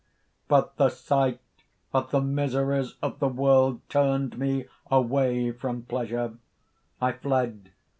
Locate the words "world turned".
3.27-4.35